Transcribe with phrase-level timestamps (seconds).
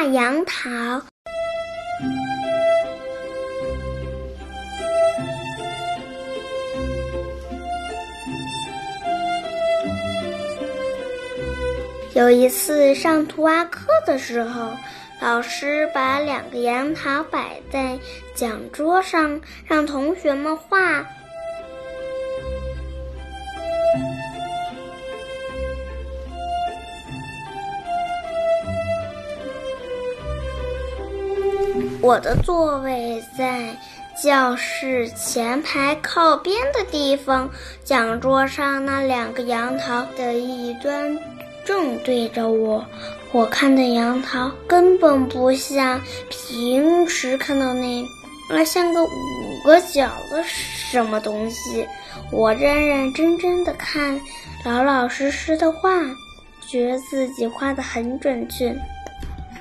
[0.00, 1.02] 画杨桃。
[12.14, 14.74] 有一次上图画课的时候，
[15.20, 17.98] 老师把两个杨桃摆在
[18.34, 21.06] 讲桌上，让同学们画。
[32.02, 33.76] 我的座位在
[34.22, 37.48] 教室前排靠边的地方，
[37.84, 41.18] 讲桌上那两个杨桃的一端
[41.64, 42.84] 正对着我。
[43.32, 46.00] 我看的杨桃根本不像
[46.30, 48.02] 平时看到那，
[48.50, 49.08] 而像个五
[49.62, 51.86] 个角的什么东西。
[52.32, 54.18] 我认认真真的看，
[54.64, 55.90] 老老实实的画，
[56.66, 58.74] 觉得自己画的很准确。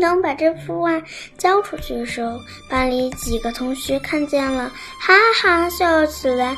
[0.00, 1.02] 当把这幅画
[1.36, 6.56] 交出去的时候，班里几个同学看见了，哈哈笑起来。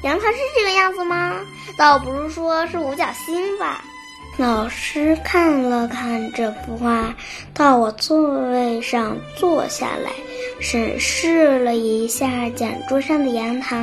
[0.03, 1.41] 杨桃是这个样子吗？
[1.77, 3.83] 倒不如说是五角星吧。
[4.39, 7.15] 老师看了看这幅画，
[7.53, 8.20] 到我座
[8.51, 10.13] 位上坐下来，
[10.59, 13.77] 审视了一下讲桌上的杨桃，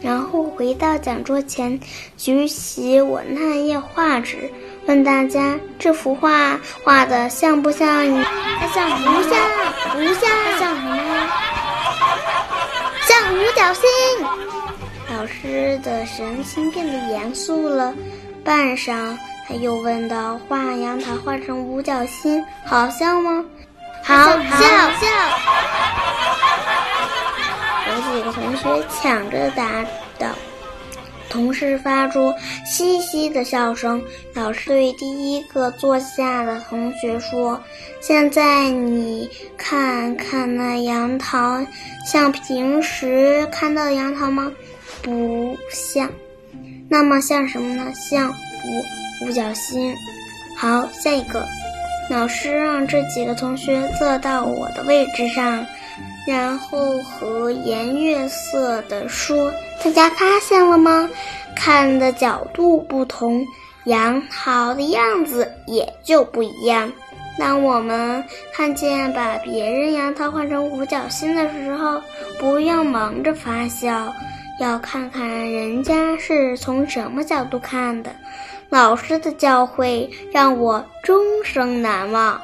[0.00, 1.78] 然后回到讲桌前，
[2.16, 4.50] 举起我那页画纸。
[4.86, 7.88] 问大家这幅画画的像不像？
[8.58, 9.32] 它像不像？
[9.92, 10.28] 不像？
[10.58, 10.96] 像什么？
[13.06, 14.51] 像五角星。
[15.22, 17.94] 老师的神情变得严肃了，
[18.44, 23.44] 半晌，他又问道：“画杨桃画成五角星，好笑吗
[24.02, 25.06] ？”“好笑，笑。”
[27.86, 29.84] 有几个同学抢着答
[30.18, 30.26] 道。
[31.32, 32.32] 同时发出
[32.66, 34.02] 嘻嘻的笑声。
[34.34, 37.58] 老师对第一个坐下的同学说
[38.02, 41.64] ：“现在你看看那杨桃，
[42.06, 44.52] 像平时看到的杨桃吗？
[45.00, 46.10] 不像。
[46.90, 47.90] 那么像什么呢？
[47.94, 49.94] 像五五角星。
[50.58, 51.42] 好，下一个。
[52.10, 55.66] 老师让这几个同学坐到我的位置上。”
[56.26, 59.52] 然后和颜悦色地说
[59.82, 61.08] ：“大家发现了吗？
[61.56, 63.44] 看的角度不同，
[63.84, 66.90] 杨桃的样子也就不一样。
[67.38, 68.22] 当我们
[68.52, 72.00] 看见把别人杨桃换成五角星的时候，
[72.38, 74.12] 不要忙着发笑，
[74.60, 78.10] 要看看人家是从什么角度看的。
[78.68, 82.40] 老师的教诲让我终生难忘。”